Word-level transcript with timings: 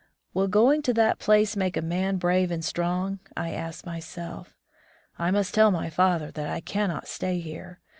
^^Will 0.35 0.49
going 0.49 0.81
to 0.81 0.95
that 0.95 1.19
place 1.19 1.55
make 1.55 1.77
a 1.77 1.81
man 1.83 2.17
brave 2.17 2.49
and 2.49 2.65
strong?" 2.65 3.19
I 3.37 3.51
asked 3.51 3.85
myself. 3.85 4.55
"I 5.19 5.29
must 5.29 5.53
tell 5.53 5.69
my 5.69 5.91
father 5.91 6.31
that 6.31 6.49
I 6.49 6.59
cannot 6.59 7.07
stay 7.07 7.39
here. 7.39 7.81